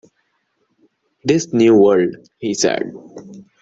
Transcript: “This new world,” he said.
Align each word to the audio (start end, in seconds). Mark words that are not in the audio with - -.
“This 1.23 1.53
new 1.53 1.75
world,” 1.79 2.15
he 2.39 2.55
said. 2.55 2.91